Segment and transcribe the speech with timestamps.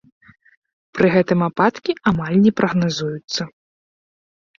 [0.99, 3.47] Пры гэтым ападкі амаль не прагназуюцца.